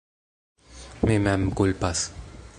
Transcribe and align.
Mi 1.05 1.19
mem 1.27 1.47
kulpas. 1.61 2.05